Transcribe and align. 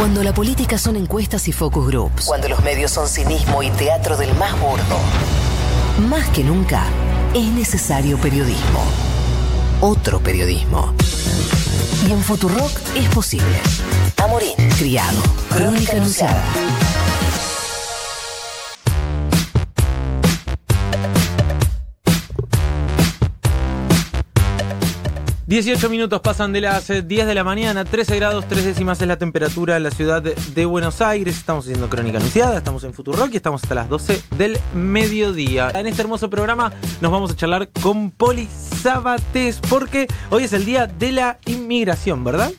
Cuando 0.00 0.24
la 0.24 0.32
política 0.32 0.78
son 0.78 0.96
encuestas 0.96 1.46
y 1.48 1.52
focus 1.52 1.86
groups. 1.88 2.24
Cuando 2.24 2.48
los 2.48 2.64
medios 2.64 2.90
son 2.90 3.06
cinismo 3.06 3.62
y 3.62 3.68
teatro 3.68 4.16
del 4.16 4.34
más 4.36 4.58
burdo. 4.58 4.96
Más 6.08 6.26
que 6.30 6.42
nunca, 6.42 6.84
es 7.34 7.44
necesario 7.48 8.16
periodismo. 8.16 8.82
Otro 9.82 10.18
periodismo. 10.18 10.94
Y 12.08 12.12
en 12.12 12.22
Futurock 12.22 12.70
es 12.96 13.10
posible. 13.10 13.60
Amorín, 14.16 14.54
criado. 14.78 15.18
Crónica 15.50 15.92
anunciada. 15.92 16.44
18 25.50 25.90
minutos 25.90 26.20
pasan 26.20 26.52
de 26.52 26.60
las 26.60 26.86
10 26.86 27.02
eh, 27.10 27.26
de 27.26 27.34
la 27.34 27.42
mañana, 27.42 27.84
13 27.84 28.14
grados, 28.14 28.46
3 28.46 28.66
décimas 28.66 29.02
es 29.02 29.08
la 29.08 29.16
temperatura 29.16 29.76
en 29.76 29.82
la 29.82 29.90
ciudad 29.90 30.22
de 30.22 30.64
Buenos 30.64 31.00
Aires. 31.00 31.36
Estamos 31.36 31.64
haciendo 31.64 31.88
Crónica 31.88 32.18
Anunciada, 32.18 32.58
estamos 32.58 32.84
en 32.84 32.94
Futurock 32.94 33.34
y 33.34 33.38
estamos 33.38 33.60
hasta 33.64 33.74
las 33.74 33.88
12 33.88 34.22
del 34.38 34.58
mediodía. 34.74 35.72
En 35.74 35.88
este 35.88 36.02
hermoso 36.02 36.30
programa 36.30 36.72
nos 37.00 37.10
vamos 37.10 37.32
a 37.32 37.36
charlar 37.36 37.68
con 37.82 38.12
Poli 38.12 38.46
Sabates 38.46 39.58
porque 39.68 40.06
hoy 40.30 40.44
es 40.44 40.52
el 40.52 40.64
día 40.64 40.86
de 40.86 41.10
la 41.10 41.40
inmigración, 41.46 42.22
¿verdad? 42.22 42.52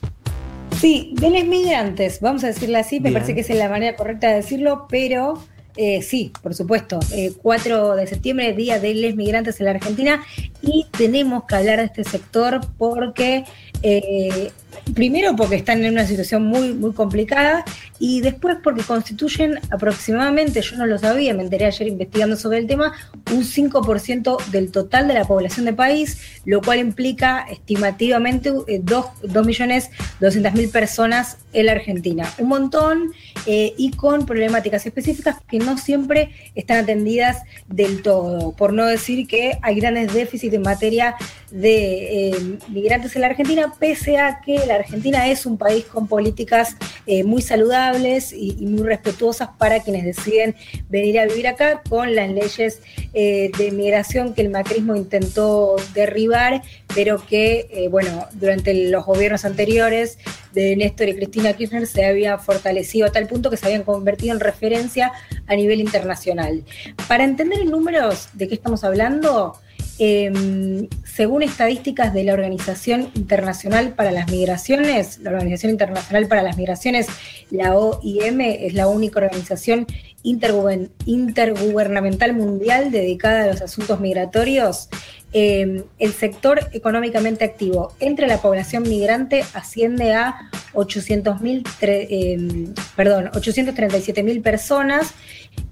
Sí, 0.78 1.14
de 1.14 1.30
los 1.30 1.44
migrantes, 1.44 2.20
vamos 2.20 2.44
a 2.44 2.48
decirlo 2.48 2.76
así, 2.76 3.00
me 3.00 3.10
parece 3.10 3.34
que 3.34 3.40
es 3.40 3.48
la 3.48 3.70
manera 3.70 3.96
correcta 3.96 4.28
de 4.28 4.34
decirlo, 4.34 4.86
pero 4.90 5.42
eh, 5.76 6.02
sí, 6.02 6.32
por 6.42 6.54
supuesto. 6.54 7.00
4 7.42 7.94
eh, 7.94 8.00
de 8.00 8.06
septiembre, 8.06 8.52
Día 8.52 8.78
de 8.78 8.94
los 8.94 9.14
Migrantes 9.14 9.60
en 9.60 9.66
la 9.66 9.72
Argentina, 9.72 10.24
y 10.60 10.86
tenemos 10.96 11.44
que 11.44 11.54
hablar 11.56 11.78
de 11.78 11.86
este 11.86 12.04
sector 12.04 12.60
porque 12.78 13.44
eh, 13.82 14.50
primero 14.94 15.34
porque 15.36 15.56
están 15.56 15.84
en 15.84 15.92
una 15.92 16.06
situación 16.06 16.44
muy, 16.44 16.72
muy 16.74 16.92
complicada 16.92 17.64
y 17.98 18.20
después 18.20 18.58
porque 18.62 18.82
constituyen 18.82 19.58
aproximadamente, 19.70 20.60
yo 20.60 20.76
no 20.76 20.84
lo 20.86 20.98
sabía, 20.98 21.32
me 21.34 21.44
enteré 21.44 21.66
ayer 21.66 21.88
investigando 21.88 22.36
sobre 22.36 22.58
el 22.58 22.66
tema, 22.66 22.92
un 23.30 23.44
5% 23.44 24.44
del 24.46 24.72
total 24.72 25.08
de 25.08 25.14
la 25.14 25.24
población 25.24 25.66
del 25.66 25.76
país, 25.76 26.18
lo 26.44 26.60
cual 26.60 26.80
implica 26.80 27.46
estimativamente 27.48 28.52
2.200.000 28.52 30.58
eh, 30.58 30.68
personas 30.68 31.38
en 31.52 31.66
la 31.66 31.72
Argentina. 31.72 32.32
Un 32.38 32.48
montón 32.48 33.12
eh, 33.46 33.74
y 33.76 33.92
con 33.92 34.26
problemáticas 34.26 34.84
específicas 34.86 35.36
que 35.48 35.58
no 35.58 35.78
siempre 35.78 36.30
están 36.54 36.78
atendidas 36.78 37.42
del 37.68 38.02
todo, 38.02 38.52
por 38.52 38.72
no 38.72 38.86
decir 38.86 39.26
que 39.26 39.58
hay 39.62 39.76
grandes 39.76 40.12
déficits 40.12 40.54
en 40.54 40.62
materia 40.62 41.16
de 41.52 42.30
eh, 42.30 42.58
migrantes 42.68 43.14
en 43.14 43.20
la 43.20 43.28
Argentina, 43.28 43.74
pese 43.78 44.18
a 44.18 44.40
que 44.40 44.64
la 44.66 44.76
Argentina 44.76 45.28
es 45.28 45.44
un 45.44 45.58
país 45.58 45.84
con 45.84 46.08
políticas 46.08 46.76
eh, 47.06 47.24
muy 47.24 47.42
saludables 47.42 48.32
y, 48.32 48.52
muy 48.62 48.84
respetuosas 48.84 49.50
para 49.58 49.80
quienes 49.80 50.04
deciden 50.04 50.56
venir 50.88 51.20
a 51.20 51.26
vivir 51.26 51.46
acá, 51.46 51.82
con 51.88 52.14
las 52.14 52.30
leyes 52.30 52.80
eh, 53.12 53.50
de 53.58 53.70
migración 53.70 54.32
que 54.32 54.40
el 54.40 54.48
macrismo 54.48 54.96
intentó 54.96 55.76
derribar, 55.92 56.62
pero 56.94 57.24
que, 57.26 57.88
bueno, 57.90 58.26
durante 58.32 58.88
los 58.88 59.04
gobiernos 59.04 59.44
anteriores 59.44 60.18
de 60.52 60.76
Néstor 60.76 61.08
y 61.08 61.16
Cristina 61.16 61.52
Kirchner 61.52 61.86
se 61.86 62.06
había 62.06 62.38
fortalecido 62.38 63.06
a 63.06 63.12
tal 63.12 63.26
punto 63.26 63.50
que 63.50 63.56
se 63.56 63.66
habían 63.66 63.82
convertido 63.82 64.32
en 64.34 64.40
referencia 64.40 65.12
a 65.46 65.54
nivel 65.54 65.80
internacional. 65.80 66.64
Para 67.08 67.24
entender 67.24 67.60
en 67.60 67.70
números 67.70 68.28
de 68.32 68.48
qué 68.48 68.54
estamos 68.54 68.84
hablando, 68.84 69.58
Em, 69.98 70.88
según 71.04 71.42
estadísticas 71.42 72.14
de 72.14 72.24
la 72.24 72.32
Organización 72.32 73.10
Internacional 73.14 73.92
para 73.94 74.10
las 74.10 74.30
Migraciones, 74.30 75.18
la 75.18 75.28
Organización 75.30 75.70
Internacional 75.70 76.28
para 76.28 76.42
las 76.42 76.56
Migraciones, 76.56 77.08
la 77.50 77.76
OIM, 77.76 78.40
es 78.40 78.72
la 78.74 78.88
única 78.88 79.20
organización 79.20 79.86
intergubernamental 80.22 82.32
mundial 82.32 82.90
dedicada 82.90 83.44
a 83.44 83.48
los 83.48 83.60
asuntos 83.60 84.00
migratorios, 84.00 84.88
em, 85.32 85.84
el 85.98 86.12
sector 86.12 86.60
económicamente 86.72 87.44
activo 87.44 87.94
entre 88.00 88.26
la 88.26 88.40
población 88.40 88.82
migrante 88.82 89.44
asciende 89.54 90.12
a 90.12 90.50
800.000, 90.74 91.66
eh, 91.80 92.72
perdón, 92.96 93.30
837.000 93.32 94.42
personas 94.42 95.14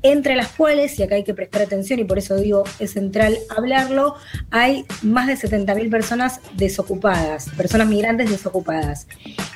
entre 0.02 0.34
las 0.36 0.48
cuales, 0.48 0.98
y 0.98 1.02
acá 1.02 1.16
hay 1.16 1.24
que 1.24 1.34
prestar 1.34 1.62
atención 1.62 2.00
y 2.00 2.04
por 2.04 2.18
eso 2.18 2.36
digo 2.36 2.64
es 2.78 2.92
central 2.92 3.36
hablarlo, 3.54 4.14
hay 4.50 4.84
más 5.02 5.26
de 5.26 5.36
70.000 5.36 5.90
personas 5.90 6.40
desocupadas, 6.54 7.48
personas 7.56 7.88
migrantes 7.88 8.30
desocupadas. 8.30 9.06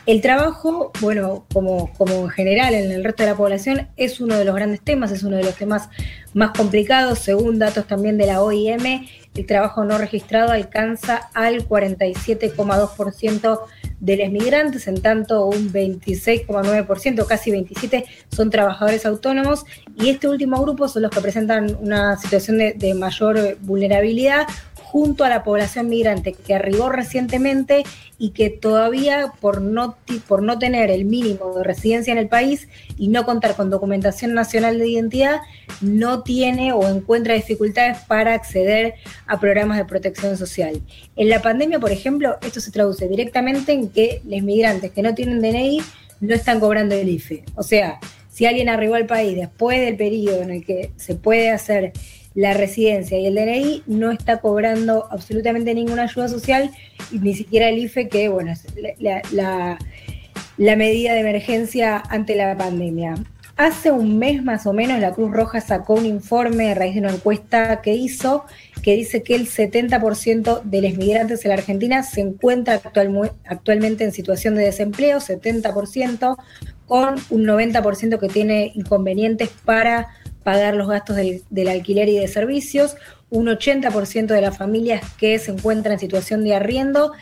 El 0.07 0.21
trabajo, 0.21 0.93
bueno, 1.01 1.47
como, 1.53 1.93
como 1.95 2.15
en 2.15 2.29
general 2.29 2.75
en 2.75 2.91
el 2.91 3.03
resto 3.03 3.23
de 3.23 3.31
la 3.31 3.37
población, 3.37 3.89
es 3.97 4.21
uno 4.21 4.37
de 4.37 4.45
los 4.45 4.55
grandes 4.55 4.83
temas, 4.83 5.11
es 5.13 5.23
uno 5.23 5.37
de 5.37 5.45
los 5.45 5.55
temas 5.55 5.89
más 6.35 6.51
complicados, 6.51 7.21
según 7.21 7.59
datos 7.59 7.87
también 7.87 8.19
de 8.19 8.27
la 8.27 8.43
OIM, 8.43 9.07
el 9.35 9.47
trabajo 9.47 9.85
no 9.85 9.99
registrado 9.99 10.53
alcanza 10.53 11.29
al 11.35 11.67
47,2% 11.67 13.61
de 13.99 14.17
los 14.17 14.31
migrantes, 14.31 14.87
en 14.87 15.01
tanto 15.01 15.47
un 15.47 15.73
26,9%, 15.73 17.27
casi 17.27 17.51
27%, 17.51 18.05
son 18.31 18.51
trabajadores 18.51 19.05
autónomos. 19.07 19.65
Y 19.97 20.11
este 20.11 20.29
último 20.29 20.63
grupo 20.63 20.87
son 20.87 21.03
los 21.03 21.11
que 21.11 21.21
presentan 21.21 21.77
una 21.81 22.17
situación 22.17 22.59
de, 22.59 22.95
mayor 22.95 23.57
vulnerabilidad 23.63 24.47
junto 24.94 25.25
a 25.25 25.28
la 25.28 25.43
población 25.43 25.88
migrante 25.88 26.34
que 26.34 26.55
arribó 26.55 26.88
recientemente 26.88 27.82
y 28.16 28.31
que 28.31 28.49
todavía 28.49 29.32
por 29.41 29.60
no, 29.60 29.97
por 30.28 30.41
no 30.41 30.56
tener 30.60 30.88
el 30.88 31.05
mínimo 31.05 31.53
de 31.53 31.65
residencia 31.65 32.12
en 32.12 32.19
el 32.19 32.28
país 32.28 32.69
y 32.97 33.09
no 33.09 33.25
contar 33.25 33.56
con 33.56 33.71
documentación 33.71 34.34
nacional 34.34 34.78
de 34.78 34.87
identidad, 34.87 35.41
no 35.81 36.22
tiene 36.22 36.72
o 36.72 36.88
encuentra 36.88 37.34
dificultades 37.34 38.03
para 38.06 38.34
acceder 38.34 38.94
a 39.27 39.41
programas 39.41 39.78
de 39.78 39.84
protección 39.84 40.37
social. 40.37 40.81
En 41.16 41.28
la 41.28 41.43
pandemia, 41.43 41.81
por 41.81 41.91
ejemplo, 41.91 42.37
esto 42.47 42.61
se 42.61 42.71
traduce 42.71 43.09
directamente 43.09 43.72
en 43.72 43.88
que 43.88 44.22
los 44.25 44.43
migrantes 44.43 44.93
que 44.93 45.03
no 45.03 45.12
tienen 45.12 45.41
DNI 45.43 45.82
no 46.21 46.37
están 46.37 46.61
cobrando 46.61 46.94
el 46.94 47.09
IFE. 47.09 47.43
O 47.56 47.65
sea, 47.65 47.99
si 48.31 48.47
alguien 48.47 48.69
arribó 48.69 48.94
al 48.94 49.06
país 49.06 49.34
después 49.34 49.81
del 49.81 49.97
periodo 49.97 50.43
en 50.43 50.50
el 50.53 50.65
que 50.65 50.93
se 50.94 51.16
puede 51.16 51.50
hacer 51.50 51.93
la 52.34 52.53
residencia 52.53 53.19
y 53.19 53.27
el 53.27 53.34
DNI 53.34 53.83
no 53.87 54.11
está 54.11 54.39
cobrando 54.39 55.06
absolutamente 55.11 55.75
ninguna 55.75 56.03
ayuda 56.05 56.28
social 56.28 56.71
ni 57.12 57.34
siquiera 57.34 57.69
el 57.69 57.78
IFE, 57.78 58.09
que 58.09 58.28
bueno, 58.28 58.53
es 58.53 58.67
la, 59.31 59.78
medida 60.59 61.15
de 61.15 61.21
emergencia 61.21 62.03
ante 62.09 62.34
la 62.34 62.56
pandemia. 62.56 63.15
Hace 63.56 63.93
un 63.93 64.19
mes 64.19 64.43
más 64.43 64.67
o 64.67 64.73
menos 64.73 64.99
la 64.99 65.12
Cruz 65.12 65.31
Roja 65.31 65.61
sacó 65.61 65.94
un 65.94 66.06
informe 66.06 66.73
a 66.73 66.75
raíz 66.75 66.94
de 66.94 67.00
una 67.00 67.12
encuesta 67.12 67.81
que 67.83 67.94
hizo 67.94 68.44
que 68.83 68.97
dice 68.97 69.23
que 69.23 69.34
el 69.34 69.49
70% 69.49 70.62
de 70.62 70.83
los 70.83 70.94
migrantes 70.99 71.44
en 71.44 71.50
la 71.50 71.55
Argentina 71.55 72.03
se 72.03 72.21
encuentra 72.21 72.83
actualmente 72.84 74.05
en 74.05 74.12
situación 74.12 74.56
de 74.56 74.65
desempleo, 74.65 75.21
70%, 75.21 76.37
con 76.87 77.15
un 77.31 77.44
90% 77.47 78.19
que 78.19 78.28
tiene 78.28 78.73
inconvenientes 78.75 79.49
para 79.65 80.09
pagar 80.44 80.75
los 80.77 80.88
gastos 80.88 81.16
del, 81.16 81.69
alquiler 81.69 82.09
y 82.09 82.19
de 82.19 82.28
servicios, 82.28 82.97
un 83.31 83.47
80% 83.47 84.27
de 84.27 84.41
las 84.41 84.56
familias 84.56 85.03
que 85.19 85.38
se 85.38 85.50
encuentran 85.50 85.94
en 85.94 85.99
situación 85.99 86.44
de 86.44 86.55
arriendo, 86.55 87.12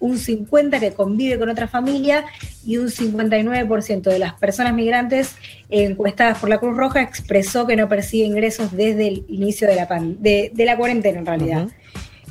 un 0.00 0.16
50% 0.16 0.80
que 0.80 0.92
convive 0.92 1.38
con 1.38 1.50
otra 1.50 1.68
familia. 1.68 2.24
Y 2.64 2.78
un 2.78 2.88
59% 2.88 4.02
de 4.02 4.18
las 4.18 4.34
personas 4.34 4.74
migrantes 4.74 5.36
encuestadas 5.68 6.38
por 6.38 6.48
la 6.48 6.58
Cruz 6.58 6.76
Roja 6.76 7.02
expresó 7.02 7.66
que 7.66 7.76
no 7.76 7.88
percibe 7.88 8.26
ingresos 8.26 8.72
desde 8.72 9.08
el 9.08 9.24
inicio 9.28 9.68
de 9.68 9.76
la, 9.76 9.86
de, 9.86 10.52
la 10.56 10.76
cuarentena 10.76 11.18
en 11.18 11.26
realidad. 11.26 11.68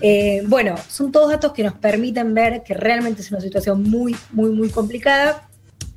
Eh, 0.01 0.43
bueno, 0.47 0.75
son 0.87 1.11
todos 1.11 1.29
datos 1.29 1.53
que 1.53 1.63
nos 1.63 1.73
permiten 1.73 2.33
ver 2.33 2.63
que 2.63 2.73
realmente 2.73 3.21
es 3.21 3.31
una 3.31 3.41
situación 3.41 3.83
muy, 3.83 4.15
muy, 4.31 4.49
muy 4.49 4.69
complicada 4.69 5.48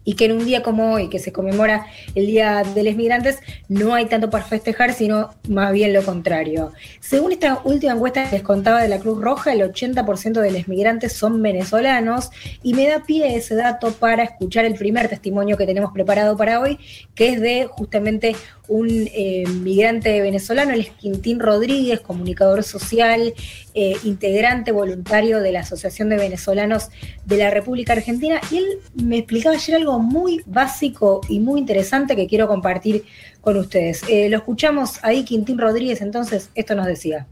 y 0.04 0.14
que 0.14 0.26
en 0.26 0.32
un 0.32 0.44
día 0.44 0.62
como 0.62 0.92
hoy, 0.92 1.08
que 1.08 1.18
se 1.18 1.32
conmemora 1.32 1.86
el 2.14 2.26
Día 2.26 2.62
de 2.62 2.82
los 2.82 2.96
Migrantes, 2.96 3.38
no 3.68 3.94
hay 3.94 4.06
tanto 4.06 4.30
para 4.30 4.44
festejar, 4.44 4.92
sino 4.92 5.30
más 5.48 5.72
bien 5.72 5.92
lo 5.92 6.02
contrario. 6.02 6.72
Según 7.00 7.32
esta 7.32 7.60
última 7.64 7.92
encuesta 7.92 8.24
que 8.24 8.36
les 8.36 8.42
contaba 8.42 8.82
de 8.82 8.88
la 8.88 8.98
Cruz 8.98 9.20
Roja, 9.20 9.52
el 9.52 9.60
80% 9.60 10.40
de 10.40 10.50
los 10.50 10.68
migrantes 10.68 11.12
son 11.12 11.42
venezolanos 11.42 12.30
y 12.62 12.74
me 12.74 12.88
da 12.88 13.02
pie 13.04 13.36
ese 13.36 13.54
dato 13.54 13.92
para 13.92 14.24
escuchar 14.24 14.64
el 14.64 14.74
primer 14.74 15.08
testimonio 15.08 15.56
que 15.56 15.66
tenemos 15.66 15.92
preparado 15.92 16.36
para 16.36 16.60
hoy, 16.60 16.78
que 17.14 17.28
es 17.30 17.40
de 17.40 17.68
justamente 17.70 18.34
un 18.68 18.88
eh, 18.88 19.44
migrante 19.60 20.20
venezolano, 20.20 20.72
el 20.72 20.80
es 20.80 20.90
Quintín 20.90 21.40
Rodríguez, 21.40 22.00
comunicador 22.00 22.62
social, 22.62 23.34
eh, 23.74 23.96
integrante 24.04 24.72
voluntario 24.72 25.40
de 25.40 25.52
la 25.52 25.60
Asociación 25.60 26.08
de 26.08 26.16
Venezolanos 26.16 26.88
de 27.24 27.36
la 27.36 27.50
República 27.50 27.92
Argentina, 27.92 28.40
y 28.50 28.58
él 28.58 28.64
me 28.94 29.18
explicaba 29.18 29.56
ayer 29.56 29.76
algo 29.76 29.98
muy 29.98 30.42
básico 30.46 31.20
y 31.28 31.40
muy 31.40 31.60
interesante 31.60 32.16
que 32.16 32.26
quiero 32.26 32.46
compartir 32.46 33.04
con 33.40 33.56
ustedes. 33.56 34.02
Eh, 34.08 34.28
lo 34.28 34.38
escuchamos 34.38 35.00
ahí, 35.02 35.24
Quintín 35.24 35.58
Rodríguez, 35.58 36.00
entonces 36.00 36.50
esto 36.54 36.74
nos 36.74 36.86
decía. 36.86 37.26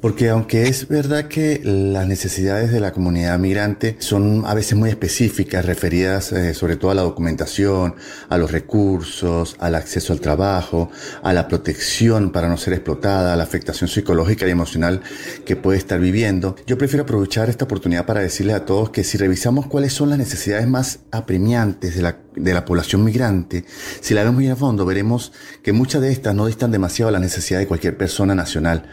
Porque 0.00 0.28
aunque 0.30 0.68
es 0.68 0.88
verdad 0.88 1.26
que 1.26 1.60
las 1.64 2.06
necesidades 2.06 2.70
de 2.72 2.80
la 2.80 2.92
comunidad 2.92 3.38
migrante 3.38 3.96
son 3.98 4.44
a 4.46 4.54
veces 4.54 4.78
muy 4.78 4.90
específicas, 4.90 5.64
referidas 5.64 6.32
eh, 6.32 6.54
sobre 6.54 6.76
todo 6.76 6.90
a 6.90 6.94
la 6.94 7.02
documentación, 7.02 7.96
a 8.28 8.38
los 8.38 8.52
recursos, 8.52 9.56
al 9.58 9.74
acceso 9.74 10.12
al 10.12 10.20
trabajo, 10.20 10.90
a 11.22 11.32
la 11.32 11.48
protección 11.48 12.30
para 12.30 12.48
no 12.48 12.56
ser 12.56 12.74
explotada, 12.74 13.32
a 13.32 13.36
la 13.36 13.44
afectación 13.44 13.88
psicológica 13.88 14.46
y 14.46 14.50
emocional 14.50 15.02
que 15.44 15.56
puede 15.56 15.78
estar 15.78 16.00
viviendo, 16.00 16.56
yo 16.66 16.78
prefiero 16.78 17.02
aprovechar 17.02 17.48
esta 17.48 17.64
oportunidad 17.64 18.06
para 18.06 18.20
decirles 18.20 18.56
a 18.56 18.64
todos 18.64 18.90
que 18.90 19.04
si 19.04 19.18
revisamos 19.18 19.66
cuáles 19.66 19.92
son 19.92 20.10
las 20.10 20.18
necesidades 20.18 20.68
más 20.68 21.00
apremiantes 21.10 21.96
de 21.96 22.02
la, 22.02 22.18
de 22.40 22.54
la 22.54 22.64
población 22.64 23.04
migrante, 23.04 23.64
si 24.00 24.14
la 24.14 24.22
vemos 24.22 24.36
muy 24.36 24.48
a 24.48 24.56
fondo, 24.56 24.84
veremos 24.84 25.32
que 25.62 25.72
muchas 25.72 26.00
de 26.02 26.12
estas 26.12 26.34
no 26.34 26.46
distan 26.46 26.70
demasiado 26.70 27.08
a 27.08 27.12
la 27.12 27.18
necesidad 27.18 27.58
de 27.58 27.66
cualquier 27.66 27.96
persona 27.96 28.34
nacional, 28.34 28.88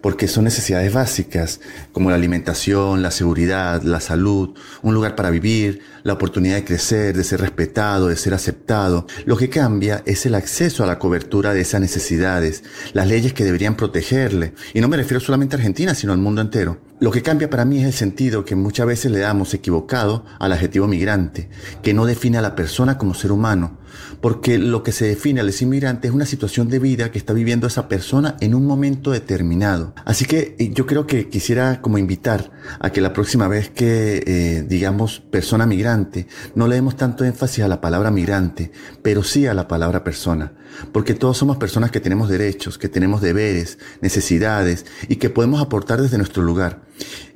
porque 0.00 0.28
son 0.28 0.44
necesidades 0.44 0.92
básicas 0.92 1.60
como 1.92 2.10
la 2.10 2.16
alimentación, 2.16 3.02
la 3.02 3.10
seguridad, 3.10 3.82
la 3.82 4.00
salud, 4.00 4.54
un 4.82 4.94
lugar 4.94 5.14
para 5.14 5.30
vivir, 5.30 5.80
la 6.02 6.12
oportunidad 6.12 6.56
de 6.56 6.64
crecer, 6.64 7.16
de 7.16 7.24
ser 7.24 7.40
respetado, 7.40 8.08
de 8.08 8.16
ser 8.16 8.34
aceptado. 8.34 9.06
Lo 9.24 9.36
que 9.36 9.48
cambia 9.48 10.02
es 10.06 10.24
el 10.26 10.34
acceso 10.34 10.84
a 10.84 10.86
la 10.86 10.98
cobertura 10.98 11.52
de 11.52 11.62
esas 11.62 11.80
necesidades, 11.80 12.62
las 12.92 13.08
leyes 13.08 13.32
que 13.32 13.44
deberían 13.44 13.76
protegerle. 13.76 14.54
Y 14.72 14.80
no 14.80 14.88
me 14.88 14.96
refiero 14.96 15.20
solamente 15.20 15.56
a 15.56 15.58
Argentina, 15.58 15.94
sino 15.94 16.12
al 16.12 16.18
mundo 16.18 16.40
entero. 16.40 16.85
Lo 16.98 17.10
que 17.10 17.22
cambia 17.22 17.50
para 17.50 17.66
mí 17.66 17.78
es 17.78 17.84
el 17.84 17.92
sentido 17.92 18.46
que 18.46 18.56
muchas 18.56 18.86
veces 18.86 19.12
le 19.12 19.18
damos 19.18 19.52
equivocado 19.52 20.24
al 20.38 20.52
adjetivo 20.52 20.86
migrante, 20.86 21.50
que 21.82 21.92
no 21.92 22.06
define 22.06 22.38
a 22.38 22.42
la 22.42 22.54
persona 22.54 22.96
como 22.96 23.12
ser 23.12 23.32
humano, 23.32 23.76
porque 24.22 24.56
lo 24.56 24.82
que 24.82 24.92
se 24.92 25.06
define 25.06 25.40
al 25.40 25.52
inmigrante 25.60 26.08
es 26.08 26.14
una 26.14 26.24
situación 26.24 26.68
de 26.68 26.78
vida 26.78 27.10
que 27.10 27.18
está 27.18 27.34
viviendo 27.34 27.66
esa 27.66 27.86
persona 27.86 28.38
en 28.40 28.54
un 28.54 28.64
momento 28.66 29.10
determinado. 29.10 29.92
Así 30.06 30.24
que 30.24 30.56
eh, 30.58 30.70
yo 30.72 30.86
creo 30.86 31.06
que 31.06 31.28
quisiera 31.28 31.82
como 31.82 31.98
invitar 31.98 32.50
a 32.80 32.88
que 32.90 33.02
la 33.02 33.12
próxima 33.12 33.46
vez 33.46 33.68
que 33.68 34.22
eh, 34.26 34.64
digamos 34.66 35.20
persona 35.20 35.66
migrante, 35.66 36.26
no 36.54 36.66
le 36.66 36.76
demos 36.76 36.96
tanto 36.96 37.24
énfasis 37.24 37.62
a 37.62 37.68
la 37.68 37.82
palabra 37.82 38.10
migrante, 38.10 38.72
pero 39.02 39.22
sí 39.22 39.46
a 39.46 39.52
la 39.52 39.68
palabra 39.68 40.02
persona, 40.02 40.54
porque 40.92 41.12
todos 41.12 41.36
somos 41.36 41.58
personas 41.58 41.90
que 41.90 42.00
tenemos 42.00 42.30
derechos, 42.30 42.78
que 42.78 42.88
tenemos 42.88 43.20
deberes, 43.20 43.78
necesidades 44.00 44.86
y 45.08 45.16
que 45.16 45.28
podemos 45.28 45.60
aportar 45.60 46.00
desde 46.00 46.16
nuestro 46.16 46.42
lugar, 46.42 46.85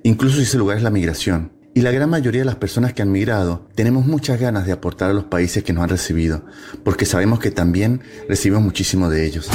incluso 0.03 0.37
si 0.37 0.43
ese 0.43 0.59
lugar 0.59 0.77
es 0.77 0.83
la 0.83 0.91
migración. 0.91 1.53
Y 1.73 1.83
la 1.83 1.93
gran 1.93 2.11
mayoría 2.11 2.41
de 2.41 2.47
las 2.47 2.57
personas 2.57 2.93
que 2.93 3.03
han 3.03 3.13
migrado 3.13 3.69
tenemos 3.77 4.05
muchas 4.05 4.41
ganas 4.41 4.67
de 4.67 4.73
aportar 4.73 5.11
a 5.11 5.15
los 5.15 5.25
países 5.25 5.63
que 5.63 5.73
nos 5.73 5.85
han 5.85 5.91
recibido, 5.91 6.45
porque 6.83 7.07
sabemos 7.07 7.39
que 7.39 7.53
también 7.53 8.01
recibimos 8.29 8.63
muchísimo 8.63 9.09
de 9.09 9.25
ellos. 9.25 9.49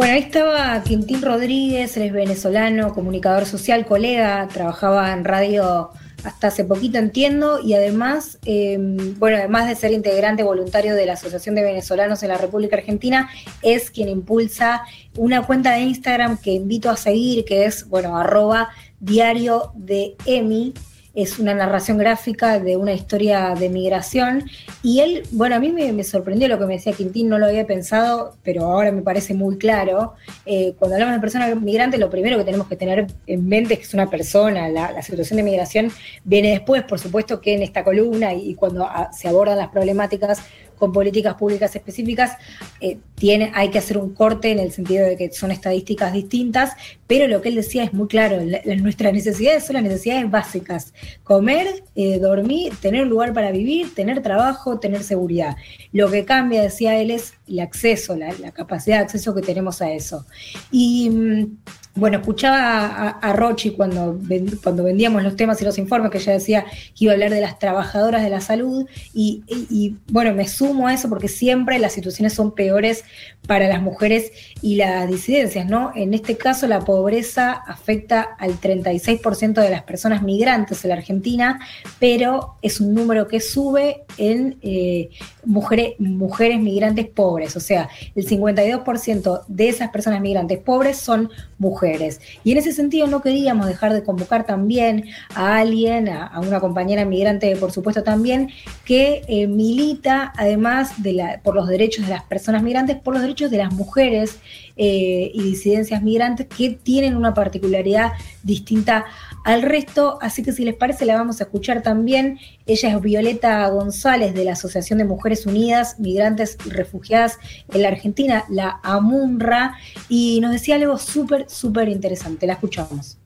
Bueno, 0.00 0.14
ahí 0.14 0.22
estaba 0.22 0.82
Quintín 0.82 1.20
Rodríguez, 1.20 1.94
él 1.98 2.04
es 2.04 2.12
venezolano, 2.14 2.94
comunicador 2.94 3.44
social, 3.44 3.84
colega, 3.84 4.48
trabajaba 4.48 5.12
en 5.12 5.26
radio 5.26 5.90
hasta 6.24 6.46
hace 6.46 6.64
poquito 6.64 6.96
entiendo, 6.96 7.60
y 7.62 7.74
además, 7.74 8.38
em, 8.46 9.18
bueno, 9.18 9.36
además 9.36 9.68
de 9.68 9.76
ser 9.76 9.92
integrante 9.92 10.42
voluntario 10.42 10.94
de 10.94 11.04
la 11.04 11.12
Asociación 11.12 11.54
de 11.54 11.64
Venezolanos 11.64 12.22
en 12.22 12.30
la 12.30 12.38
República 12.38 12.76
Argentina, 12.76 13.28
es 13.60 13.90
quien 13.90 14.08
impulsa 14.08 14.84
una 15.18 15.42
cuenta 15.42 15.72
de 15.72 15.80
Instagram 15.80 16.38
que 16.38 16.52
invito 16.52 16.88
a 16.88 16.96
seguir, 16.96 17.44
que 17.44 17.66
es, 17.66 17.86
bueno, 17.86 18.16
arroba 18.16 18.70
diario 19.00 19.72
de 19.74 20.16
EMI, 20.24 20.72
es 21.14 21.38
una 21.38 21.54
narración 21.54 21.98
gráfica 21.98 22.58
de 22.60 22.76
una 22.76 22.92
historia 22.92 23.54
de 23.58 23.68
migración. 23.68 24.44
Y 24.82 25.00
él, 25.00 25.22
bueno, 25.32 25.56
a 25.56 25.58
mí 25.58 25.72
me, 25.72 26.04
sorprendió 26.04 26.48
lo 26.48 26.58
que 26.58 26.66
me 26.66 26.74
decía 26.74 26.92
Quintín, 26.92 27.28
no 27.28 27.38
lo 27.38 27.46
había 27.46 27.66
pensado, 27.66 28.36
pero 28.42 28.64
ahora 28.64 28.92
me 28.92 29.02
parece 29.02 29.34
muy 29.34 29.58
claro. 29.58 30.14
Eh, 30.46 30.74
cuando 30.78 30.94
hablamos 30.94 31.14
de 31.14 31.20
persona 31.20 31.54
migrante, 31.54 31.98
lo 31.98 32.10
primero 32.10 32.38
que 32.38 32.44
tenemos 32.44 32.68
que 32.68 32.76
tener 32.76 33.06
en 33.26 33.48
mente 33.48 33.74
es 33.74 33.80
que 33.80 33.86
es 33.86 33.94
una 33.94 34.08
persona. 34.08 34.68
La, 34.68 35.00
situación 35.02 35.38
de 35.38 35.42
migración 35.42 35.90
viene 36.24 36.50
después, 36.50 36.82
por 36.82 36.98
supuesto, 36.98 37.40
que 37.40 37.54
en 37.54 37.62
esta 37.62 37.82
columna 37.82 38.34
y, 38.34 38.54
cuando 38.54 38.88
se 39.12 39.28
abordan 39.28 39.58
las 39.58 39.68
problemáticas 39.68 40.42
con 40.80 40.92
políticas 40.92 41.34
públicas 41.34 41.76
específicas, 41.76 42.32
eh, 42.80 42.98
tiene, 43.14 43.52
hay 43.54 43.68
que 43.68 43.78
hacer 43.78 43.98
un 43.98 44.14
corte 44.14 44.50
en 44.50 44.58
el 44.58 44.72
sentido 44.72 45.06
de 45.06 45.16
que 45.16 45.30
son 45.30 45.52
estadísticas 45.52 46.12
distintas, 46.12 46.72
pero 47.06 47.28
lo 47.28 47.42
que 47.42 47.50
él 47.50 47.54
decía 47.54 47.84
es 47.84 47.92
muy 47.92 48.08
claro, 48.08 48.38
nuestras 48.78 49.12
necesidades 49.12 49.66
son 49.66 49.74
las 49.74 49.82
necesidades 49.82 50.28
básicas, 50.30 50.94
comer, 51.22 51.84
eh, 51.94 52.18
dormir, 52.18 52.72
tener 52.80 53.02
un 53.02 53.10
lugar 53.10 53.32
para 53.32 53.52
vivir, 53.52 53.94
tener 53.94 54.22
trabajo, 54.22 54.80
tener 54.80 55.04
seguridad. 55.04 55.56
Lo 55.92 56.10
que 56.10 56.24
cambia, 56.24 56.62
decía 56.62 56.96
él, 56.96 57.10
es 57.10 57.34
el 57.46 57.60
acceso, 57.60 58.16
la, 58.16 58.32
capacidad 58.52 58.98
de 58.98 59.04
acceso 59.04 59.34
que 59.34 59.42
tenemos 59.42 59.82
a 59.82 59.92
eso. 59.92 60.24
Y 60.70 61.10
mm, 61.10 61.58
bueno, 61.94 62.18
escuchaba 62.18 63.10
a, 63.20 63.32
Rochi 63.32 63.72
cuando, 63.72 64.18
cuando 64.62 64.84
vendíamos 64.84 65.22
los 65.22 65.34
temas 65.34 65.60
y 65.60 65.64
los 65.64 65.76
informes, 65.76 66.10
que 66.10 66.18
ella 66.18 66.32
decía 66.34 66.64
que 66.64 67.04
iba 67.04 67.12
a 67.12 67.14
hablar 67.14 67.30
de 67.30 67.40
las 67.40 67.58
trabajadoras 67.58 68.22
de 68.22 68.30
la 68.30 68.40
salud, 68.40 68.86
y, 69.12 69.96
bueno, 70.10 70.32
me 70.32 70.46
sumo 70.46 70.69
a 70.86 70.94
eso 70.94 71.08
porque 71.08 71.28
siempre 71.28 71.78
las 71.78 71.92
situaciones 71.92 72.32
son 72.32 72.54
peores 72.54 73.04
para 73.46 73.68
las 73.68 73.82
mujeres 73.82 74.32
y 74.62 74.76
las 74.76 75.08
disidencias, 75.08 75.66
¿no? 75.66 75.92
En 75.94 76.14
este 76.14 76.36
caso, 76.36 76.66
la 76.66 76.80
pobreza 76.80 77.52
afecta 77.52 78.22
al 78.38 78.60
36% 78.60 79.60
de 79.60 79.70
las 79.70 79.82
personas 79.82 80.22
migrantes 80.22 80.84
en 80.84 80.90
la 80.90 80.96
Argentina, 80.96 81.60
pero 81.98 82.56
es 82.62 82.80
un 82.80 82.94
número 82.94 83.26
que 83.26 83.40
sube 83.40 84.04
en 84.16 84.58
eh, 84.62 85.10
mujeres, 85.44 85.94
mujeres 85.98 86.60
migrantes 86.60 87.06
pobres, 87.08 87.56
o 87.56 87.60
sea, 87.60 87.88
el 88.14 88.26
52% 88.26 89.44
de 89.48 89.68
esas 89.68 89.90
personas 89.90 90.20
migrantes 90.20 90.58
pobres 90.58 90.98
son 90.98 91.30
mujeres. 91.58 92.20
Y 92.44 92.52
en 92.52 92.58
ese 92.58 92.72
sentido 92.72 93.06
no 93.06 93.22
queríamos 93.22 93.66
dejar 93.66 93.92
de 93.92 94.02
convocar 94.02 94.46
también 94.46 95.06
a 95.34 95.58
alguien, 95.58 96.08
a, 96.08 96.38
una 96.40 96.60
compañera 96.60 97.04
migrante, 97.04 97.54
por 97.56 97.72
supuesto 97.72 98.02
también, 98.02 98.50
que 98.84 99.22
eh, 99.28 99.46
milita 99.46 100.32
además 100.36 100.59
de 100.98 101.12
la, 101.14 101.40
por 101.42 101.54
los 101.54 101.66
derechos 101.68 102.06
de 102.06 102.12
las 102.12 102.22
personas 102.24 102.62
migrantes, 102.62 102.96
por 102.96 103.14
los 103.14 103.22
derechos 103.22 103.50
de 103.50 103.58
las 103.58 103.72
mujeres 103.72 104.38
eh, 104.76 105.30
y 105.32 105.42
disidencias 105.42 106.02
migrantes 106.02 106.46
que 106.46 106.70
tienen 106.70 107.16
una 107.16 107.34
particularidad 107.34 108.12
distinta 108.42 109.06
al 109.44 109.62
resto. 109.62 110.18
Así 110.20 110.42
que 110.42 110.52
si 110.52 110.64
les 110.64 110.74
parece, 110.74 111.06
la 111.06 111.16
vamos 111.16 111.40
a 111.40 111.44
escuchar 111.44 111.82
también. 111.82 112.38
Ella 112.66 112.90
es 112.90 113.00
Violeta 113.00 113.66
González 113.68 114.34
de 114.34 114.44
la 114.44 114.52
Asociación 114.52 114.98
de 114.98 115.04
Mujeres 115.04 115.46
Unidas, 115.46 115.98
Migrantes 115.98 116.58
y 116.66 116.70
Refugiadas 116.70 117.38
en 117.72 117.82
la 117.82 117.88
Argentina, 117.88 118.44
la 118.50 118.80
AMUNRA, 118.82 119.74
y 120.08 120.40
nos 120.40 120.52
decía 120.52 120.76
algo 120.76 120.98
súper, 120.98 121.48
súper 121.48 121.88
interesante. 121.88 122.46
La 122.46 122.54
escuchamos. 122.54 123.18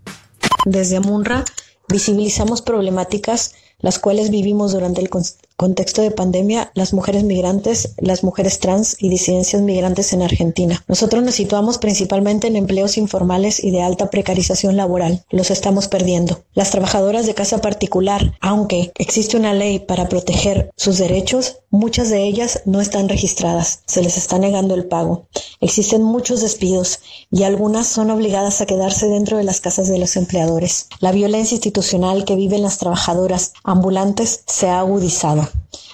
Desde 0.64 0.96
AMUNRA 0.96 1.44
visibilizamos 1.88 2.62
problemáticas 2.62 3.54
las 3.84 3.98
cuales 3.98 4.30
vivimos 4.30 4.72
durante 4.72 5.02
el 5.02 5.10
contexto 5.56 6.02
de 6.02 6.10
pandemia 6.10 6.72
las 6.74 6.92
mujeres 6.92 7.24
migrantes, 7.24 7.94
las 7.98 8.24
mujeres 8.24 8.58
trans 8.58 8.96
y 8.98 9.08
disidencias 9.08 9.62
migrantes 9.62 10.12
en 10.12 10.22
Argentina. 10.22 10.84
Nosotros 10.88 11.22
nos 11.22 11.36
situamos 11.36 11.78
principalmente 11.78 12.48
en 12.48 12.56
empleos 12.56 12.98
informales 12.98 13.62
y 13.62 13.70
de 13.70 13.82
alta 13.82 14.10
precarización 14.10 14.76
laboral. 14.76 15.24
Los 15.30 15.50
estamos 15.50 15.88
perdiendo. 15.88 16.44
Las 16.54 16.70
trabajadoras 16.70 17.26
de 17.26 17.34
casa 17.34 17.58
particular, 17.58 18.36
aunque 18.40 18.92
existe 18.98 19.36
una 19.36 19.54
ley 19.54 19.78
para 19.78 20.08
proteger 20.08 20.70
sus 20.76 20.98
derechos, 20.98 21.58
muchas 21.70 22.10
de 22.10 22.24
ellas 22.24 22.62
no 22.64 22.80
están 22.80 23.08
registradas. 23.08 23.80
Se 23.86 24.02
les 24.02 24.16
está 24.16 24.38
negando 24.38 24.74
el 24.74 24.86
pago. 24.86 25.26
Existen 25.60 26.02
muchos 26.02 26.40
despidos 26.40 27.00
y 27.30 27.44
algunas 27.44 27.86
son 27.86 28.10
obligadas 28.10 28.60
a 28.60 28.66
quedarse 28.66 29.08
dentro 29.08 29.38
de 29.38 29.44
las 29.44 29.60
casas 29.60 29.88
de 29.88 29.98
los 29.98 30.16
empleadores. 30.16 30.88
La 31.00 31.12
violencia 31.12 31.54
institucional 31.54 32.24
que 32.24 32.36
viven 32.36 32.62
las 32.62 32.78
trabajadoras 32.78 33.52
ambulantes 33.62 34.42
se 34.46 34.68
ha 34.68 34.80
agudizado. 34.80 35.43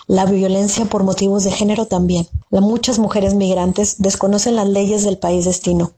La 0.07 0.27
violencia 0.27 0.85
por 0.87 1.05
motivos 1.05 1.45
de 1.45 1.53
género 1.53 1.87
también. 1.87 2.27
muchas 2.61 2.99
mujeres 2.99 3.35
migrantes 3.35 3.97
desconocen 3.99 4.57
las 4.57 4.69
leyes 4.69 5.05
del 5.05 5.19
país 5.19 5.45
destino 5.45 5.93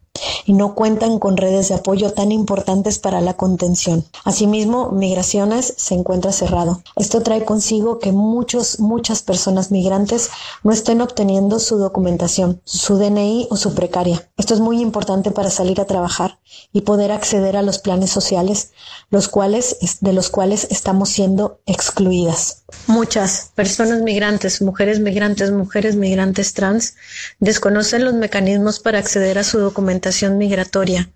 y 0.45 0.53
no 0.53 0.75
cuentan 0.75 1.19
con 1.19 1.37
redes 1.37 1.69
de 1.69 1.77
apoyo 1.77 2.13
tan 2.13 2.33
importantes 2.33 2.99
para 2.99 3.21
la 3.21 3.35
contención. 3.35 4.05
Asimismo, 4.25 4.91
migraciones 4.91 5.75
se 5.77 5.95
encuentra 5.95 6.33
cerrado. 6.33 6.83
Esto 6.97 7.23
trae 7.23 7.45
consigo 7.45 7.99
que 7.99 8.13
muchos, 8.13 8.81
muchas 8.81 9.23
personas 9.23 9.71
migrantes 9.71 10.31
no 10.63 10.73
estén 10.73 11.01
obteniendo 11.01 11.59
su 11.59 11.79
documentación, 11.79 12.61
su 12.65 12.97
DNI 12.97 13.49
o 13.51 13.57
su 13.57 13.75
precaria. 13.75 14.29
Esto 14.37 14.55
es 14.55 14.61
muy 14.61 14.81
importante 14.81 15.31
para 15.31 15.51
salir 15.51 15.81
a 15.81 15.87
trabajar 15.87 16.39
y 16.73 16.83
poder 16.83 17.13
acceder 17.13 17.57
a 17.57 17.63
los 17.63 17.79
planes 17.79 18.11
sociales, 18.11 18.73
los 19.11 19.29
cuales, 19.29 19.77
de 20.01 20.13
los 20.13 20.29
cuales 20.29 20.67
estamos 20.71 21.09
siendo 21.09 21.61
excluidas. 21.67 22.65
Muchas 22.87 23.53
personas 23.55 24.03
migrantes, 24.03 24.63
mujeres 24.63 25.01
migrantes, 25.01 25.51
mujeres 25.51 25.97
migrantes 25.97 26.55
trans, 26.55 26.95
desconocen 27.39 28.05
los 28.05 28.15
mecanismos 28.15 28.81
para 28.81 28.99
acceder 28.99 29.39
a 29.39 29.45
su 29.45 29.59
documentación 29.59 30.02
migratoria, 30.31 31.11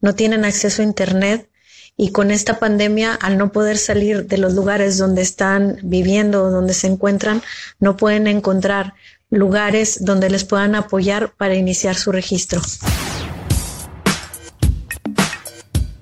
no 0.00 0.14
tienen 0.14 0.44
acceso 0.44 0.82
a 0.82 0.84
Internet 0.84 1.48
y 1.96 2.10
con 2.12 2.30
esta 2.30 2.58
pandemia, 2.58 3.14
al 3.14 3.38
no 3.38 3.52
poder 3.52 3.78
salir 3.78 4.26
de 4.26 4.36
los 4.36 4.52
lugares 4.52 4.98
donde 4.98 5.22
están 5.22 5.78
viviendo 5.82 6.44
o 6.44 6.50
donde 6.50 6.74
se 6.74 6.88
encuentran, 6.88 7.42
no 7.80 7.96
pueden 7.96 8.26
encontrar 8.26 8.94
lugares 9.30 10.04
donde 10.04 10.28
les 10.28 10.44
puedan 10.44 10.74
apoyar 10.74 11.32
para 11.36 11.54
iniciar 11.54 11.96
su 11.96 12.12
registro. 12.12 12.60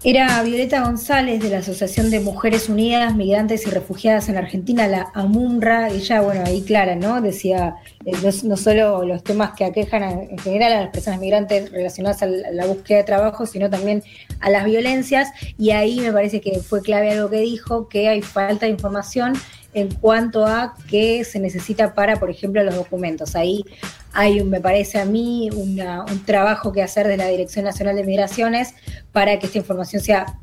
Era 0.06 0.42
Violeta 0.42 0.82
González 0.82 1.40
de 1.40 1.48
la 1.48 1.60
Asociación 1.60 2.10
de 2.10 2.20
Mujeres 2.20 2.68
Unidas, 2.68 3.14
Migrantes 3.14 3.66
y 3.66 3.70
Refugiadas 3.70 4.28
en 4.28 4.36
Argentina, 4.36 4.86
la 4.86 5.10
AMUNRA. 5.14 5.88
Ella, 5.88 6.20
bueno, 6.20 6.42
ahí 6.44 6.60
clara, 6.60 6.94
¿no? 6.94 7.22
Decía 7.22 7.76
eh, 8.04 8.12
no, 8.44 8.58
solo 8.58 9.02
los 9.06 9.24
temas 9.24 9.52
que 9.56 9.64
aquejan 9.64 10.02
en 10.02 10.36
general 10.36 10.74
a 10.74 10.80
las 10.82 10.90
personas 10.90 11.20
migrantes 11.20 11.72
relacionadas 11.72 12.22
a 12.22 12.26
la, 12.26 12.66
búsqueda 12.66 12.98
de 12.98 13.04
trabajo, 13.04 13.46
sino 13.46 13.70
también 13.70 14.02
a 14.40 14.50
las 14.50 14.66
violencias. 14.66 15.30
Y 15.56 15.70
ahí 15.70 15.98
me 16.00 16.12
parece 16.12 16.42
que 16.42 16.58
fue 16.58 16.82
clave 16.82 17.10
algo 17.12 17.30
que 17.30 17.40
dijo, 17.40 17.88
que 17.88 18.10
hay 18.10 18.20
falta 18.20 18.66
de 18.66 18.72
información 18.72 19.32
en 19.74 19.92
cuanto 19.94 20.46
a 20.46 20.74
qué 20.88 21.24
se 21.24 21.38
necesita 21.40 21.94
para, 21.94 22.16
por 22.16 22.30
ejemplo, 22.30 22.62
los 22.62 22.74
documentos. 22.74 23.36
Ahí 23.36 23.64
hay, 24.12 24.42
me 24.44 24.60
parece 24.60 25.00
a 25.00 25.04
mí, 25.04 25.50
un 25.52 26.24
trabajo 26.24 26.72
que 26.72 26.82
hacer 26.82 27.08
de 27.08 27.16
la 27.16 27.26
Dirección 27.26 27.64
Nacional 27.64 27.96
de 27.96 28.04
Migraciones 28.04 28.74
para 29.12 29.38
que 29.38 29.46
esta 29.46 29.58
información 29.58 30.00
sea 30.00 30.38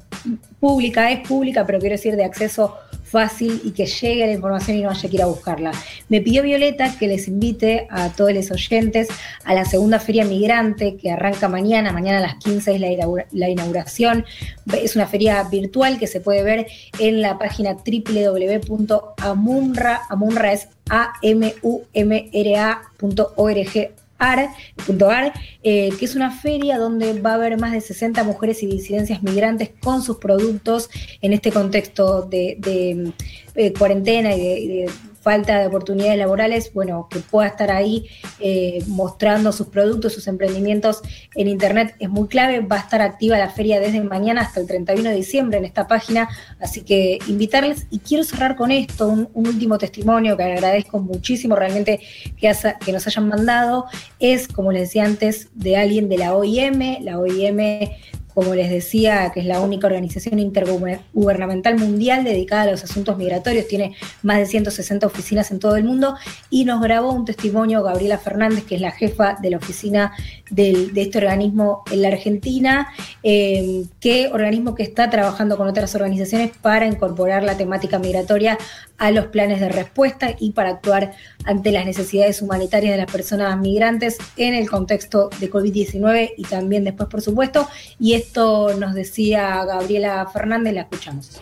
pública, 0.59 1.11
es 1.11 1.27
pública, 1.27 1.65
pero 1.65 1.79
quiero 1.79 1.95
decir 1.95 2.15
de 2.15 2.25
acceso 2.25 2.75
fácil 3.11 3.61
y 3.63 3.71
que 3.71 3.85
llegue 3.85 4.25
la 4.25 4.33
información 4.33 4.77
y 4.77 4.81
no 4.81 4.89
haya 4.89 5.09
que 5.09 5.15
ir 5.15 5.21
a 5.21 5.25
buscarla. 5.27 5.71
Me 6.09 6.21
pidió 6.21 6.41
Violeta 6.43 6.95
que 6.97 7.07
les 7.07 7.27
invite 7.27 7.87
a 7.89 8.09
todos 8.09 8.33
los 8.33 8.49
oyentes 8.51 9.09
a 9.43 9.53
la 9.53 9.65
segunda 9.65 9.99
feria 9.99 10.25
migrante 10.25 10.95
que 10.97 11.11
arranca 11.11 11.49
mañana, 11.49 11.91
mañana 11.91 12.19
a 12.19 12.21
las 12.21 12.35
15 12.35 12.75
es 12.75 12.81
la, 12.81 13.49
inauguración. 13.49 14.25
Es 14.73 14.95
una 14.95 15.07
feria 15.07 15.43
virtual 15.43 15.99
que 15.99 16.07
se 16.07 16.21
puede 16.21 16.43
ver 16.43 16.67
en 16.99 17.21
la 17.21 17.37
página 17.37 17.75
www.amunra, 17.75 19.11
amunra 20.09 20.53
eh, 25.63 25.89
que 25.97 26.05
es 26.05 26.15
una 26.15 26.31
feria 26.31 26.77
donde 26.77 27.19
va 27.19 27.31
a 27.31 27.35
haber 27.35 27.59
más 27.59 27.71
de 27.71 27.81
60 27.81 28.23
mujeres 28.23 28.61
y 28.61 28.67
disidencias 28.67 29.23
migrantes 29.23 29.71
con 29.81 30.01
sus 30.01 30.17
productos 30.17 30.89
en 31.21 31.33
este 31.33 31.51
contexto 31.51 32.21
de, 32.23 33.13
eh, 33.55 33.73
cuarentena 33.73 34.35
y 34.35 34.67
de 34.67 34.89
falta 35.21 35.59
de 35.59 35.67
oportunidades 35.67 36.17
laborales, 36.17 36.73
bueno, 36.73 37.07
que 37.09 37.19
pueda 37.19 37.47
estar 37.47 37.71
ahí 37.71 38.07
eh, 38.39 38.83
mostrando 38.87 39.51
sus 39.51 39.67
productos, 39.67 40.13
sus 40.13 40.27
emprendimientos 40.27 41.01
en 41.35 41.47
Internet 41.47 41.95
es 41.99 42.09
muy 42.09 42.27
clave. 42.27 42.59
Va 42.61 42.77
a 42.77 42.79
estar 42.79 43.01
activa 43.01 43.37
la 43.37 43.49
feria 43.49 43.79
desde 43.79 44.01
mañana 44.01 44.41
hasta 44.41 44.59
el 44.59 44.67
31 44.67 45.09
de 45.09 45.15
diciembre 45.15 45.57
en 45.57 45.65
esta 45.65 45.87
página, 45.87 46.29
así 46.59 46.81
que 46.81 47.19
invitarles. 47.27 47.87
Y 47.91 47.99
quiero 47.99 48.23
cerrar 48.23 48.55
con 48.55 48.71
esto, 48.71 49.07
un, 49.07 49.29
último 49.33 49.77
testimonio 49.77 50.37
que 50.37 50.43
agradezco 50.43 50.99
muchísimo 50.99 51.55
realmente 51.55 51.99
que, 52.37 52.51
que 52.83 52.91
nos 52.91 53.07
hayan 53.07 53.27
mandado, 53.27 53.85
es, 54.19 54.47
como 54.47 54.71
les 54.71 54.83
decía 54.83 55.05
antes, 55.05 55.49
de 55.53 55.77
alguien 55.77 56.09
de 56.09 56.17
la 56.17 56.35
OIM. 56.35 57.03
La 57.03 57.19
OIM 57.19 57.59
como 58.33 58.55
les 58.55 58.69
decía, 58.69 59.31
que 59.33 59.41
es 59.41 59.45
la 59.45 59.59
única 59.61 59.87
organización 59.87 60.39
intergubernamental 60.39 61.77
mundial 61.77 62.23
dedicada 62.23 62.63
a 62.63 62.71
los 62.71 62.83
asuntos 62.83 63.17
migratorios, 63.17 63.67
tiene 63.67 63.95
más 64.23 64.37
de 64.37 64.45
160 64.45 65.05
oficinas 65.07 65.51
en 65.51 65.59
todo 65.59 65.75
el 65.75 65.83
mundo, 65.83 66.15
y 66.49 66.65
nos 66.65 66.81
grabó 66.81 67.11
un 67.11 67.25
testimonio 67.25 67.83
Gabriela 67.83 68.17
Fernández, 68.17 68.63
que 68.65 68.75
es 68.75 68.81
la 68.81 68.91
jefa 68.91 69.37
de 69.41 69.49
la 69.49 69.57
oficina 69.57 70.13
de 70.49 70.91
este 70.95 71.17
organismo 71.17 71.83
en 71.91 72.01
la 72.01 72.09
Argentina, 72.09 72.87
eh, 73.23 73.83
que 73.99 74.29
organismo 74.31 74.75
que 74.75 74.83
está 74.83 75.09
trabajando 75.09 75.57
con 75.57 75.67
otras 75.67 75.95
organizaciones 75.95 76.51
para 76.61 76.85
incorporar 76.85 77.43
la 77.43 77.57
temática 77.57 77.99
migratoria 77.99 78.57
a 79.01 79.09
los 79.09 79.25
planes 79.25 79.59
de 79.59 79.67
respuesta 79.67 80.35
y 80.39 80.51
para 80.51 80.69
actuar 80.69 81.13
ante 81.45 81.71
las 81.71 81.87
necesidades 81.87 82.39
humanitarias 82.43 82.91
de 82.91 82.97
las 82.99 83.11
personas 83.11 83.57
migrantes 83.57 84.19
en 84.37 84.53
el 84.53 84.69
contexto 84.69 85.31
de 85.39 85.49
COVID-19 85.49 86.33
y 86.37 86.43
también 86.43 86.83
después, 86.83 87.09
por 87.09 87.21
supuesto. 87.21 87.67
Y 87.99 88.13
esto 88.13 88.75
nos 88.77 88.93
decía 88.93 89.65
Gabriela 89.65 90.27
Fernández, 90.31 90.75
la 90.75 90.81
escuchamos. 90.81 91.41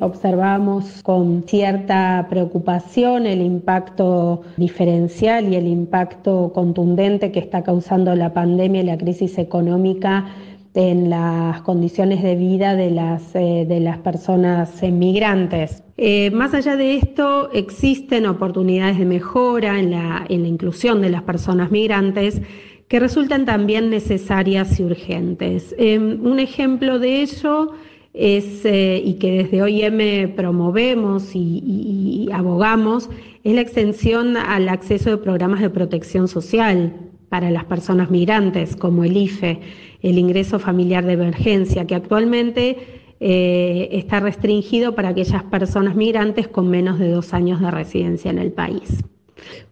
Observamos 0.00 1.02
con 1.02 1.44
cierta 1.46 2.26
preocupación 2.30 3.26
el 3.26 3.42
impacto 3.42 4.40
diferencial 4.56 5.52
y 5.52 5.56
el 5.56 5.66
impacto 5.66 6.52
contundente 6.54 7.30
que 7.32 7.38
está 7.38 7.62
causando 7.62 8.14
la 8.16 8.32
pandemia 8.32 8.80
y 8.80 8.84
la 8.86 8.96
crisis 8.96 9.36
económica 9.36 10.26
en 10.74 11.08
las 11.08 11.62
condiciones 11.62 12.22
de 12.22 12.34
vida 12.34 12.74
de 12.74 12.90
las, 12.90 13.34
eh, 13.34 13.64
de 13.66 13.80
las 13.80 13.98
personas 13.98 14.82
migrantes. 14.82 15.84
Eh, 15.96 16.32
más 16.32 16.52
allá 16.52 16.76
de 16.76 16.96
esto, 16.96 17.50
existen 17.52 18.26
oportunidades 18.26 18.98
de 18.98 19.04
mejora 19.04 19.78
en 19.78 19.92
la, 19.92 20.26
en 20.28 20.42
la 20.42 20.48
inclusión 20.48 21.00
de 21.00 21.10
las 21.10 21.22
personas 21.22 21.70
migrantes 21.70 22.42
que 22.88 23.00
resultan 23.00 23.44
también 23.44 23.88
necesarias 23.90 24.78
y 24.78 24.84
urgentes. 24.84 25.74
Em, 25.78 26.24
un 26.24 26.38
ejemplo 26.40 26.98
de 26.98 27.22
ello 27.22 27.72
es, 28.12 28.64
eh, 28.64 29.00
y 29.04 29.14
que 29.14 29.32
desde 29.32 29.62
OIM 29.62 30.34
promovemos 30.34 31.30
y, 31.34 32.28
abogamos, 32.32 33.08
es 33.42 33.54
la 33.54 33.60
extensión 33.60 34.36
al 34.36 34.68
acceso 34.68 35.10
de 35.10 35.16
programas 35.18 35.60
de 35.60 35.70
protección 35.70 36.28
social 36.28 36.92
para 37.34 37.50
las 37.50 37.64
personas 37.64 38.12
migrantes, 38.12 38.76
como 38.76 39.02
el 39.02 39.16
IFE, 39.16 39.58
el 40.02 40.18
ingreso 40.18 40.60
familiar 40.60 41.04
de 41.04 41.14
emergencia, 41.14 41.84
que 41.84 41.96
actualmente 41.96 42.76
eh, 43.18 43.88
está 43.90 44.20
restringido 44.20 44.94
para 44.94 45.08
aquellas 45.08 45.42
personas 45.42 45.96
migrantes 45.96 46.46
con 46.46 46.70
menos 46.70 47.00
de 47.00 47.10
dos 47.10 47.34
años 47.34 47.60
de 47.60 47.72
residencia 47.72 48.30
en 48.30 48.38
el 48.38 48.52
país. 48.52 49.02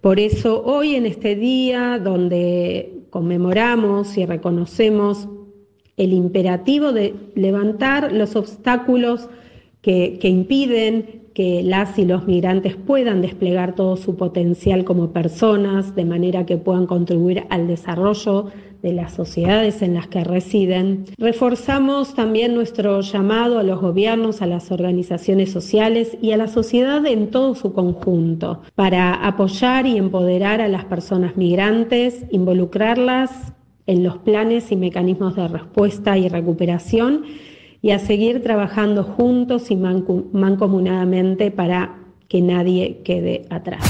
Por 0.00 0.18
eso 0.18 0.64
hoy 0.64 0.96
en 0.96 1.06
este 1.06 1.36
día 1.36 2.00
donde 2.02 3.04
conmemoramos 3.10 4.18
y 4.18 4.26
reconocemos 4.26 5.28
el 5.96 6.12
imperativo 6.12 6.92
de 6.92 7.14
levantar 7.36 8.10
los 8.10 8.34
obstáculos 8.34 9.28
que, 9.82 10.18
impiden 10.20 11.21
que 11.34 11.62
las 11.62 11.98
y 11.98 12.04
los 12.04 12.26
migrantes 12.26 12.76
puedan 12.76 13.22
desplegar 13.22 13.74
todo 13.74 13.96
su 13.96 14.16
potencial 14.16 14.84
como 14.84 15.12
personas, 15.12 15.94
de 15.94 16.04
manera 16.04 16.46
que 16.46 16.56
puedan 16.56 16.86
contribuir 16.86 17.44
al 17.50 17.66
desarrollo 17.66 18.46
de 18.82 18.92
las 18.92 19.14
sociedades 19.14 19.80
en 19.80 19.94
las 19.94 20.08
que 20.08 20.24
residen. 20.24 21.04
Reforzamos 21.16 22.14
también 22.14 22.54
nuestro 22.54 23.00
llamado 23.00 23.58
a 23.58 23.62
los 23.62 23.80
gobiernos, 23.80 24.42
a 24.42 24.46
las 24.46 24.72
organizaciones 24.72 25.52
sociales 25.52 26.16
y 26.20 26.32
a 26.32 26.36
la 26.36 26.48
sociedad 26.48 27.06
en 27.06 27.30
todo 27.30 27.54
su 27.54 27.72
conjunto 27.72 28.62
para 28.74 29.14
apoyar 29.14 29.86
y 29.86 29.96
empoderar 29.96 30.60
a 30.60 30.68
las 30.68 30.84
personas 30.84 31.36
migrantes, 31.36 32.24
involucrarlas 32.30 33.52
en 33.86 34.02
los 34.02 34.18
planes 34.18 34.72
y 34.72 34.76
mecanismos 34.76 35.36
de 35.36 35.48
respuesta 35.48 36.18
y 36.18 36.28
recuperación 36.28 37.24
y 37.82 37.90
a 37.90 37.98
seguir 37.98 38.42
trabajando 38.42 39.02
juntos 39.02 39.70
y 39.70 39.76
mancomunadamente 39.76 41.50
para 41.50 41.96
que 42.28 42.40
nadie 42.40 43.00
quede 43.04 43.44
atrás. 43.50 43.82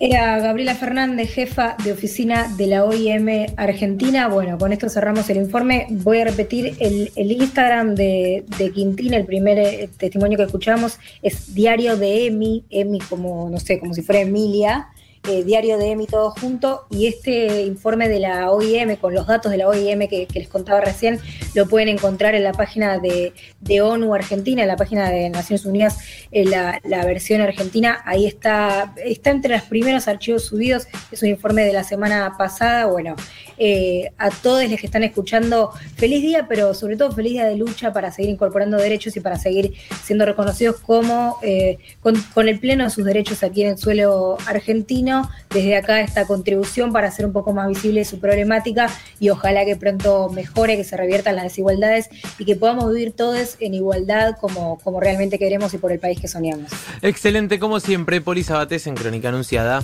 Era 0.00 0.38
Gabriela 0.40 0.74
Fernández, 0.74 1.32
jefa 1.32 1.76
de 1.82 1.92
oficina 1.92 2.52
de 2.58 2.66
la 2.66 2.84
OIM 2.84 3.46
Argentina. 3.56 4.28
Bueno, 4.28 4.58
con 4.58 4.72
esto 4.72 4.88
cerramos 4.88 5.30
el 5.30 5.36
informe. 5.38 5.86
Voy 5.88 6.18
a 6.18 6.24
repetir 6.24 6.74
el, 6.80 7.10
Instagram 7.16 7.94
de, 7.94 8.44
de, 8.58 8.70
Quintín, 8.72 9.14
el 9.14 9.24
primer 9.24 9.58
eh, 9.58 9.88
testimonio 9.96 10.36
que 10.36 10.44
escuchamos 10.44 10.98
es 11.22 11.54
Diario 11.54 11.96
de 11.96 12.26
Emi, 12.26 12.64
Emi 12.70 12.98
como, 12.98 13.48
no 13.48 13.60
sé, 13.60 13.78
como 13.78 13.94
si 13.94 14.02
fuera 14.02 14.20
Emilia. 14.20 14.88
Eh, 15.26 15.42
diario 15.42 15.78
de 15.78 15.92
EMI 15.92 16.06
todo 16.06 16.32
junto 16.32 16.86
y 16.90 17.06
este 17.06 17.62
informe 17.62 18.10
de 18.10 18.20
la 18.20 18.50
OIM 18.50 18.96
con 18.96 19.14
los 19.14 19.26
datos 19.26 19.50
de 19.50 19.56
la 19.56 19.66
OIM 19.68 20.06
que, 20.06 20.28
les 20.34 20.48
contaba 20.48 20.82
recién 20.82 21.18
lo 21.54 21.66
pueden 21.66 21.88
encontrar 21.88 22.34
en 22.34 22.44
la 22.44 22.52
página 22.52 22.98
de, 22.98 23.32
ONU 23.80 24.14
Argentina, 24.14 24.60
en 24.60 24.68
la 24.68 24.76
página 24.76 25.08
de 25.08 25.30
Naciones 25.30 25.64
Unidas, 25.64 25.98
en 26.30 26.50
la, 26.50 26.80
versión 27.06 27.40
argentina. 27.40 28.02
Ahí 28.04 28.26
está, 28.26 28.92
está 29.02 29.30
entre 29.30 29.54
los 29.54 29.62
primeros 29.62 30.08
archivos 30.08 30.44
subidos, 30.44 30.88
es 31.10 31.22
un 31.22 31.30
informe 31.30 31.64
de 31.64 31.72
la 31.72 31.84
semana 31.84 32.34
pasada. 32.36 32.84
Bueno, 32.86 33.16
eh, 33.58 34.10
a 34.18 34.30
todos 34.30 34.68
los 34.68 34.80
que 34.80 34.86
están 34.86 35.04
escuchando, 35.04 35.70
feliz 35.96 36.22
día, 36.22 36.46
pero 36.48 36.74
sobre 36.74 36.96
todo 36.96 37.12
feliz 37.12 37.32
día 37.32 37.46
de 37.46 37.56
lucha 37.56 37.92
para 37.92 38.10
seguir 38.10 38.30
incorporando 38.30 38.76
derechos 38.76 39.16
y 39.16 39.20
para 39.20 39.38
seguir 39.38 39.74
siendo 40.02 40.24
reconocidos 40.24 40.76
como 40.80 41.38
eh, 41.42 41.78
con, 42.00 42.48
el 42.48 42.58
pleno 42.58 42.84
de 42.84 42.90
sus 42.90 43.04
derechos 43.04 43.42
aquí 43.42 43.62
en 43.62 43.70
el 43.70 43.78
suelo 43.78 44.36
argentino 44.46 45.30
desde 45.50 45.76
acá 45.76 46.00
esta 46.00 46.26
contribución 46.26 46.92
para 46.92 47.08
hacer 47.08 47.26
un 47.26 47.32
poco 47.32 47.52
más 47.52 47.68
visible 47.68 48.04
su 48.04 48.18
problemática 48.18 48.90
y 49.20 49.30
ojalá 49.30 49.64
que 49.64 49.76
pronto 49.76 50.28
mejore, 50.30 50.76
que 50.76 50.84
se 50.84 50.96
reviertan 50.96 51.36
las 51.36 51.44
desigualdades 51.44 52.08
y 52.38 52.44
que 52.44 52.56
podamos 52.56 52.92
vivir 52.92 53.12
todos 53.12 53.56
en 53.60 53.74
igualdad 53.74 54.36
como, 54.40 54.78
como 54.80 55.00
realmente 55.00 55.38
queremos 55.38 55.74
y 55.74 55.78
por 55.78 55.92
el 55.92 55.98
país 55.98 56.20
que 56.20 56.28
soñamos. 56.28 56.70
Excelente, 57.02 57.58
como 57.58 57.80
siempre, 57.80 58.20
Poli 58.20 58.42
Sabates 58.42 58.86
en 58.86 58.94
Crónica 58.94 59.28
Anunciada. 59.28 59.82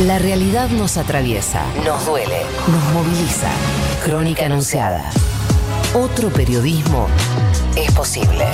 La 0.00 0.18
realidad 0.18 0.70
nos 0.70 0.96
atraviesa, 0.96 1.62
nos 1.84 2.04
duele, 2.04 2.42
nos 2.66 2.82
moviliza. 2.92 3.48
Crónica 4.04 4.44
Anunciada. 4.46 5.08
Otro 5.94 6.30
periodismo 6.30 7.06
es 7.76 7.92
posible. 7.92 8.44